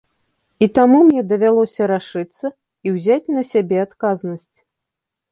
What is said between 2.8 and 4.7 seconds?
і ўзяць на сябе адказнасць.